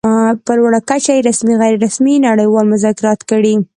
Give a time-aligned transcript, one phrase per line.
[0.45, 3.55] په لوړه کچه يې رسمي، غیر رسمي او نړۍوال مذاکرات کړي.